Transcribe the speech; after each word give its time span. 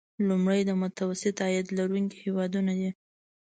لومړی 0.27 0.61
د 0.65 0.71
متوسط 0.81 1.35
عاید 1.45 1.67
لرونکي 1.77 2.17
هیوادونه 2.25 2.71
دي. 2.79 2.89